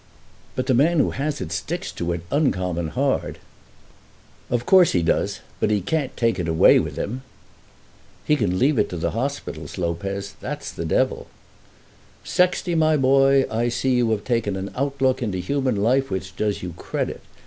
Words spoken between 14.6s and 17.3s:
outlook into human life which does you credit.